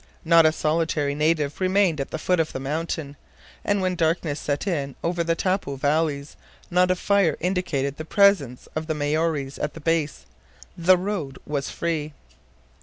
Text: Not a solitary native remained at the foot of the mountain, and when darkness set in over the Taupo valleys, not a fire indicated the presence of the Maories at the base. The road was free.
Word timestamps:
Not 0.25 0.47
a 0.47 0.51
solitary 0.51 1.13
native 1.13 1.61
remained 1.61 2.01
at 2.01 2.09
the 2.09 2.17
foot 2.17 2.39
of 2.39 2.53
the 2.53 2.59
mountain, 2.59 3.17
and 3.63 3.83
when 3.83 3.93
darkness 3.93 4.39
set 4.39 4.65
in 4.65 4.95
over 5.03 5.23
the 5.23 5.35
Taupo 5.35 5.75
valleys, 5.75 6.35
not 6.71 6.89
a 6.89 6.95
fire 6.95 7.37
indicated 7.39 7.97
the 7.97 8.03
presence 8.03 8.67
of 8.75 8.87
the 8.87 8.95
Maories 8.95 9.59
at 9.59 9.75
the 9.75 9.79
base. 9.79 10.25
The 10.75 10.97
road 10.97 11.37
was 11.45 11.69
free. 11.69 12.13